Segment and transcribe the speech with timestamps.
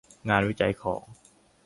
[0.29, 1.03] งานวิจัยของ